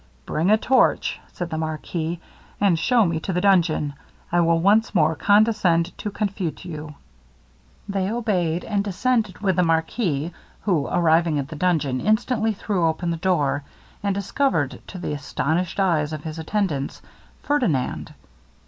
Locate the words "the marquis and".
1.51-2.79